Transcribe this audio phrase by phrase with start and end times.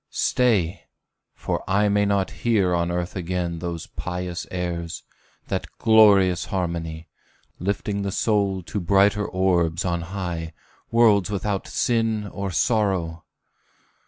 [0.09, 0.87] Stay,
[1.35, 5.03] for I may not hear on earth again Those pious airs
[5.47, 7.07] that glorious harmony;
[7.59, 10.53] Lifting the soul to brighter orbs on high,
[10.89, 13.25] Worlds without sin or sorrow!